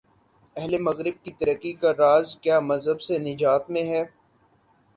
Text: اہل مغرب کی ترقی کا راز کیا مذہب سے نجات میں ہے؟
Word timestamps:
اہل 0.55 0.77
مغرب 0.79 1.23
کی 1.23 1.31
ترقی 1.31 1.73
کا 1.73 1.91
راز 1.93 2.35
کیا 2.41 2.59
مذہب 2.61 3.01
سے 3.01 3.17
نجات 3.19 3.69
میں 3.69 3.83
ہے؟ 3.83 4.03